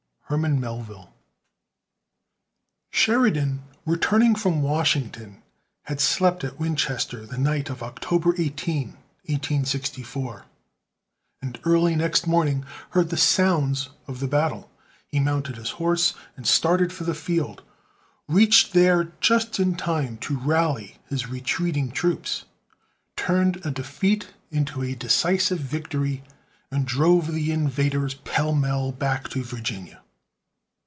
[0.31, 1.13] HERMAN MELVILLE.
[2.89, 5.43] Sheridan, returning from Washington,
[5.83, 8.91] had slept at Winchester the night of October 18,
[9.25, 10.45] 1864,
[11.41, 14.71] and early next morning heard the sounds of the battle.
[15.05, 17.61] He mounted his horse and started for the field,
[18.29, 22.45] reached there just in time to rally his retreating troops,
[23.17, 26.23] turned a defeat into a decisive victory,
[26.71, 29.97] and drove the invaders pell mell back to Virginia.